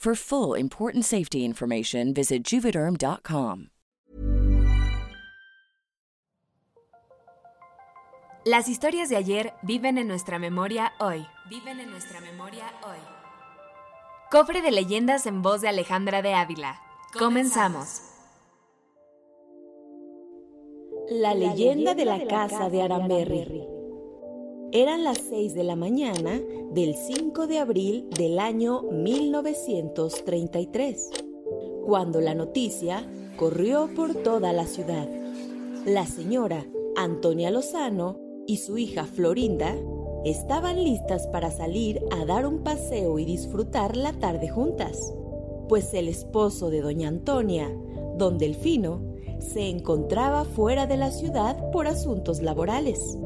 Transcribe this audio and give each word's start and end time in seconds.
For 0.00 0.14
full 0.14 0.54
important 0.54 1.04
safety 1.04 1.44
information, 1.44 2.14
visit 2.14 2.42
juvederm.com. 2.42 3.68
Las 8.46 8.66
historias 8.70 9.10
de 9.10 9.16
ayer 9.16 9.52
viven 9.62 9.98
en 9.98 10.08
nuestra 10.08 10.38
memoria 10.38 10.94
hoy. 11.00 11.26
Viven 11.50 11.80
en 11.80 11.90
nuestra 11.90 12.22
memoria 12.22 12.72
hoy. 12.82 12.96
Cofre 14.30 14.62
de 14.62 14.70
leyendas 14.70 15.26
en 15.26 15.42
voz 15.42 15.60
de 15.60 15.68
Alejandra 15.68 16.22
de 16.22 16.32
Ávila. 16.32 16.80
Comenzamos. 17.18 18.00
La 21.10 21.34
leyenda 21.34 21.94
de 21.94 22.06
la 22.06 22.26
casa 22.26 22.70
de 22.70 22.80
Aramberry. 22.80 23.69
Eran 24.72 25.02
las 25.02 25.18
6 25.28 25.54
de 25.54 25.64
la 25.64 25.74
mañana 25.74 26.40
del 26.70 26.94
5 26.94 27.48
de 27.48 27.58
abril 27.58 28.08
del 28.16 28.38
año 28.38 28.82
1933, 28.82 31.10
cuando 31.84 32.20
la 32.20 32.36
noticia 32.36 33.04
corrió 33.36 33.90
por 33.96 34.14
toda 34.14 34.52
la 34.52 34.66
ciudad. 34.66 35.08
La 35.84 36.06
señora 36.06 36.64
Antonia 36.96 37.50
Lozano 37.50 38.16
y 38.46 38.58
su 38.58 38.78
hija 38.78 39.06
Florinda 39.06 39.74
estaban 40.24 40.84
listas 40.84 41.26
para 41.26 41.50
salir 41.50 42.00
a 42.12 42.24
dar 42.24 42.46
un 42.46 42.62
paseo 42.62 43.18
y 43.18 43.24
disfrutar 43.24 43.96
la 43.96 44.12
tarde 44.12 44.50
juntas, 44.50 45.12
pues 45.68 45.92
el 45.94 46.06
esposo 46.06 46.70
de 46.70 46.80
doña 46.80 47.08
Antonia, 47.08 47.76
don 48.16 48.38
Delfino, 48.38 49.02
se 49.40 49.68
encontraba 49.68 50.44
fuera 50.44 50.86
de 50.86 50.96
la 50.96 51.10
ciudad 51.10 51.72
por 51.72 51.88
asuntos 51.88 52.40
laborales. 52.40 53.18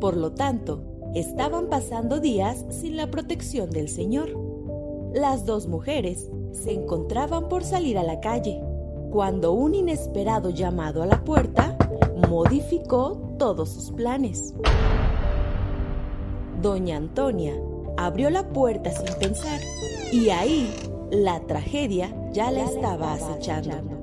Por 0.00 0.16
lo 0.16 0.32
tanto, 0.32 0.82
estaban 1.14 1.68
pasando 1.68 2.20
días 2.20 2.64
sin 2.68 2.96
la 2.96 3.10
protección 3.10 3.70
del 3.70 3.88
Señor. 3.88 4.30
Las 5.14 5.46
dos 5.46 5.66
mujeres 5.66 6.30
se 6.52 6.72
encontraban 6.72 7.48
por 7.48 7.64
salir 7.64 7.96
a 7.96 8.02
la 8.02 8.20
calle, 8.20 8.62
cuando 9.10 9.52
un 9.52 9.74
inesperado 9.74 10.50
llamado 10.50 11.02
a 11.02 11.06
la 11.06 11.24
puerta 11.24 11.76
modificó 12.28 13.34
todos 13.38 13.70
sus 13.70 13.92
planes. 13.92 14.54
Doña 16.60 16.96
Antonia 16.96 17.54
abrió 17.96 18.28
la 18.30 18.48
puerta 18.48 18.90
sin 18.90 19.14
pensar 19.18 19.60
y 20.12 20.28
ahí 20.30 20.70
la 21.10 21.40
tragedia 21.40 22.14
ya 22.32 22.50
la 22.50 22.64
estaba 22.64 23.14
acechando. 23.14 23.96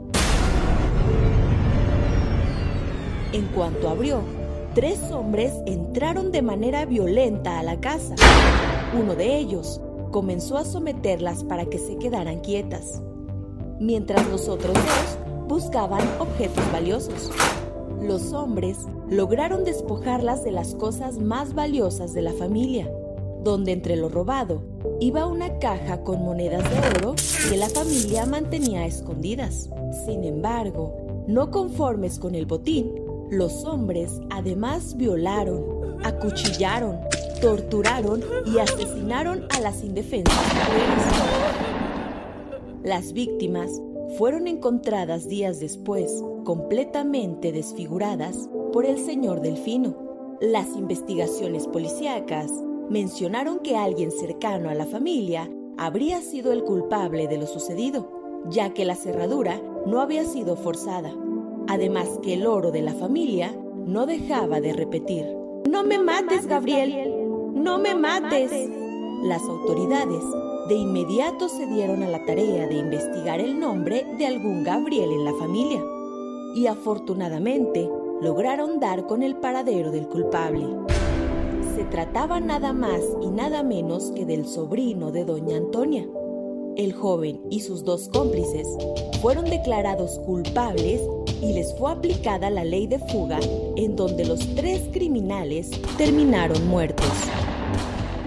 En 3.34 3.48
cuanto 3.48 3.90
abrió, 3.90 4.22
tres 4.74 5.00
hombres 5.12 5.54
entraron 5.66 6.32
de 6.32 6.42
manera 6.42 6.86
violenta 6.86 7.60
a 7.60 7.64
la 7.64 7.80
casa. 7.80 8.16
Uno 9.00 9.16
de 9.16 9.38
ellos 9.38 9.80
comenzó 10.12 10.58
a 10.58 10.66
someterlas 10.66 11.44
para 11.44 11.66
que 11.66 11.78
se 11.78 11.98
quedaran 11.98 12.40
quietas, 12.40 13.02
mientras 13.80 14.28
los 14.30 14.48
otros 14.48 14.74
dos 14.74 15.18
buscaban 15.48 16.08
objetos 16.20 16.64
valiosos. 16.72 17.32
Los 18.02 18.34
hombres 18.34 18.80
lograron 19.10 19.64
despojarlas 19.64 20.44
de 20.44 20.52
las 20.52 20.76
cosas 20.76 21.20
más 21.20 21.54
valiosas 21.54 22.14
de 22.14 22.24
la 22.24 22.34
familia, 22.34 22.92
donde 23.44 23.72
entre 23.74 23.96
lo 23.96 24.10
robado 24.10 24.64
iba 25.00 25.28
una 25.28 25.60
caja 25.60 26.04
con 26.04 26.24
monedas 26.24 26.64
de 26.64 27.00
oro 27.00 27.16
que 27.50 27.58
la 27.58 27.70
familia 27.70 28.26
mantenía 28.26 28.86
escondidas. 28.86 29.70
Sin 30.06 30.24
embargo, 30.24 30.96
no 31.28 31.52
conformes 31.52 32.20
con 32.20 32.36
el 32.36 32.46
botín, 32.46 33.03
los 33.38 33.66
hombres 33.66 34.22
además 34.30 34.96
violaron, 34.96 35.98
acuchillaron, 36.04 37.00
torturaron 37.42 38.24
y 38.46 38.60
asesinaron 38.60 39.48
a 39.50 39.60
las 39.60 39.84
indefensas 39.84 40.36
mujeres. 40.36 41.04
Las 42.84 43.14
víctimas 43.14 43.82
fueron 44.18 44.48
encontradas 44.48 45.28
días 45.28 45.60
después, 45.60 46.24
completamente 46.44 47.52
desfiguradas, 47.52 48.50
por 48.72 48.86
el 48.86 48.98
señor 48.98 49.42
Delfino. 49.42 49.96
Las 50.42 50.76
investigaciones 50.76 51.68
policíacas 51.68 52.52
mencionaron 52.90 53.60
que 53.60 53.78
alguien 53.78 54.12
cercano 54.12 54.70
a 54.70 54.76
la 54.76 54.86
familia 54.86 55.50
habría 55.78 56.22
sido 56.22 56.52
el 56.52 56.64
culpable 56.64 57.28
de 57.28 57.38
lo 57.38 57.48
sucedido, 57.48 58.44
ya 58.50 58.74
que 58.74 58.86
la 58.86 58.96
cerradura 58.96 59.62
no 59.86 60.02
había 60.02 60.26
sido 60.26 60.56
forzada. 60.56 61.14
Además 61.68 62.20
que 62.22 62.34
el 62.34 62.46
oro 62.46 62.72
de 62.72 62.82
la 62.82 62.94
familia 62.94 63.56
no 63.86 64.06
dejaba 64.06 64.62
de 64.62 64.74
repetir. 64.74 65.26
No 65.70 65.84
me 65.84 65.98
mates, 65.98 66.48
Gabriel. 66.48 67.14
No 67.54 67.80
me 67.80 67.96
mates. 67.96 68.52
Las 69.24 69.42
autoridades 69.44 70.24
de 70.68 70.76
inmediato 70.76 71.50
se 71.50 71.66
dieron 71.68 72.04
a 72.04 72.10
la 72.10 72.26
tarea 72.26 72.68
de 72.68 72.76
investigar 72.76 73.40
el 73.40 73.60
nombre 73.60 74.06
de 74.18 74.28
algún 74.28 74.64
Gabriel 74.64 75.12
en 75.12 75.26
la 75.26 75.34
familia. 75.34 75.82
Y 76.56 76.68
afortunadamente 76.68 77.90
lograron 78.22 78.80
dar 78.80 79.08
con 79.08 79.24
el 79.24 79.36
paradero 79.36 79.92
del 79.92 80.08
culpable. 80.08 80.68
Se 81.76 81.84
trataba 81.86 82.40
nada 82.40 82.72
más 82.72 83.02
y 83.22 83.30
nada 83.30 83.64
menos 83.64 84.12
que 84.12 84.26
del 84.26 84.46
sobrino 84.46 85.12
de 85.12 85.26
doña 85.26 85.58
Antonia. 85.58 86.08
El 86.76 86.94
joven 86.94 87.42
y 87.50 87.60
sus 87.60 87.84
dos 87.84 88.10
cómplices 88.10 88.68
fueron 89.22 89.46
declarados 89.46 90.20
culpables 90.26 91.02
y 91.44 91.52
les 91.54 91.74
fue 91.76 91.92
aplicada 91.92 92.50
la 92.50 92.64
ley 92.64 92.88
de 92.88 93.00
fuga 93.00 93.40
en 93.76 93.96
donde 93.96 94.26
los 94.26 94.40
tres 94.56 94.82
criminales 94.94 95.70
terminaron 95.98 96.66
muertos. 96.68 97.06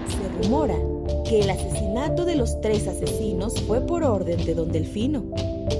Se 0.07 0.43
rumora 0.43 0.77
que 1.25 1.39
el 1.39 1.49
asesinato 1.49 2.25
de 2.25 2.35
los 2.35 2.61
tres 2.61 2.87
asesinos 2.87 3.59
fue 3.61 3.81
por 3.81 4.03
orden 4.03 4.45
de 4.45 4.53
don 4.53 4.71
Delfino. 4.71 5.23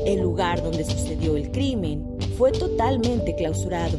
El 0.06 0.22
lugar 0.22 0.64
donde 0.64 0.84
sucedió 0.84 1.38
el 1.38 1.52
crimen 1.52 2.03
fue 2.38 2.52
totalmente 2.52 3.36
clausurado, 3.36 3.98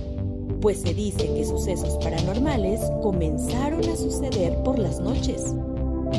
pues 0.61 0.81
se 0.81 0.93
dice 0.93 1.33
que 1.33 1.45
sucesos 1.45 1.97
paranormales 2.03 2.81
comenzaron 3.03 3.89
a 3.89 3.97
suceder 3.97 4.63
por 4.65 4.79
las 4.79 5.01
noches. 5.01 5.55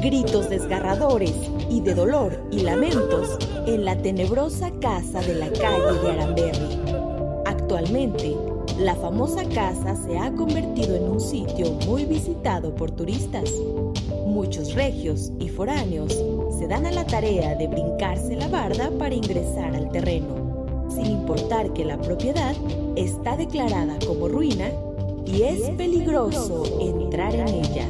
Gritos 0.02 0.50
desgarradores 0.50 1.34
y 1.70 1.82
de 1.82 1.96
dolor 1.96 2.40
y 2.52 2.62
lamentos 2.62 3.38
en 3.68 3.84
la 3.84 3.98
tenebrosa 3.98 4.72
casa 4.80 5.20
de 5.22 5.36
la 5.36 5.50
calle 5.50 6.00
de 6.02 6.12
Aramberry. 6.12 6.99
Actualmente, 7.50 8.38
la 8.78 8.94
famosa 8.94 9.44
casa 9.50 9.96
se 9.96 10.20
ha 10.20 10.32
convertido 10.32 10.96
en 10.96 11.10
un 11.10 11.20
sitio 11.20 11.72
muy 11.88 12.06
visitado 12.06 12.76
por 12.76 12.92
turistas. 12.92 13.52
Muchos 14.28 14.76
regios 14.76 15.32
y 15.40 15.50
foráneos 15.50 16.14
se 16.60 16.68
dan 16.68 16.86
a 16.86 16.92
la 16.92 17.08
tarea 17.08 17.56
de 17.56 17.68
brincarse 17.68 18.36
la 18.36 18.48
barda 18.50 18.92
para 19.00 19.16
ingresar 19.16 19.76
al 19.76 19.92
terreno, 19.92 20.86
sin 20.92 21.08
importar 21.08 21.74
que 21.74 21.86
la 21.86 22.00
propiedad 22.00 22.54
está 22.96 23.36
declarada 23.36 23.98
como 24.06 24.28
ruina 24.28 24.70
y 25.26 25.42
es 25.42 25.72
peligroso 25.72 26.66
entrar 26.80 27.34
en 27.34 27.48
ella. 27.48 27.88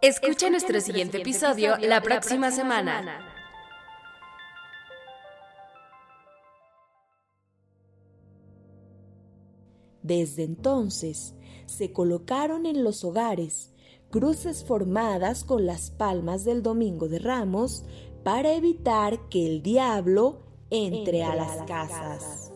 Escucha 0.00 0.48
nuestro 0.48 0.80
siguiente 0.80 1.18
episodio 1.18 1.76
la 1.78 2.00
próxima 2.00 2.52
semana. 2.52 3.27
Desde 10.08 10.42
entonces, 10.42 11.34
se 11.66 11.92
colocaron 11.92 12.64
en 12.64 12.82
los 12.82 13.04
hogares 13.04 13.74
cruces 14.10 14.64
formadas 14.64 15.44
con 15.44 15.66
las 15.66 15.90
palmas 15.90 16.46
del 16.46 16.62
Domingo 16.62 17.08
de 17.08 17.18
Ramos 17.18 17.84
para 18.24 18.54
evitar 18.54 19.28
que 19.28 19.44
el 19.44 19.62
diablo 19.62 20.40
entre, 20.70 21.24
a 21.24 21.34
las, 21.34 21.58
casas. 21.66 22.50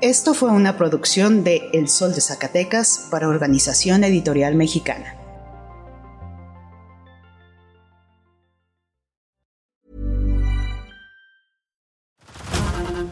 Esto 0.00 0.34
fue 0.34 0.50
una 0.50 0.76
producción 0.76 1.44
de 1.44 1.70
El 1.72 1.88
Sol 1.88 2.16
de 2.16 2.20
Zacatecas 2.20 3.06
para 3.12 3.28
Organización 3.28 4.02
Editorial 4.02 4.56
Mexicana. 4.56 5.14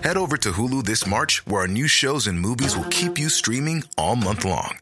Head 0.03 0.17
over 0.17 0.37
to 0.39 0.51
Hulu 0.51 0.85
this 0.85 1.07
March, 1.07 1.47
where 1.47 1.61
our 1.61 1.69
new 1.69 1.87
shows 1.87 2.27
and 2.27 2.41
movies 2.41 2.77
will 2.77 2.89
keep 2.91 3.17
you 3.17 3.29
streaming 3.29 3.85
all 3.97 4.17
month 4.17 4.45
long. 4.45 4.82